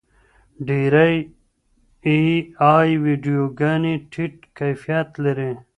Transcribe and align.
ډېرې 0.67 1.13
اې 2.07 2.19
ای 2.69 2.89
ویډیوګانې 3.03 3.93
ټیټ 4.11 4.35
کیفیت 4.57 5.09
لري. 5.23 5.51